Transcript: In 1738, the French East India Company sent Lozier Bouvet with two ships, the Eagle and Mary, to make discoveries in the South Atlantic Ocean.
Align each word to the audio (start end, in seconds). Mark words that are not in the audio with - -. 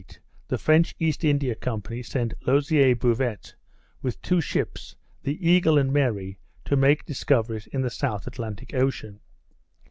In 0.01 0.07
1738, 0.47 0.47
the 0.47 0.57
French 0.57 0.95
East 0.97 1.23
India 1.23 1.53
Company 1.53 2.01
sent 2.01 2.33
Lozier 2.47 2.95
Bouvet 2.95 3.53
with 4.01 4.19
two 4.23 4.41
ships, 4.41 4.95
the 5.21 5.47
Eagle 5.47 5.77
and 5.77 5.93
Mary, 5.93 6.39
to 6.65 6.75
make 6.75 7.05
discoveries 7.05 7.67
in 7.67 7.81
the 7.83 7.91
South 7.91 8.25
Atlantic 8.25 8.73
Ocean. 8.73 9.19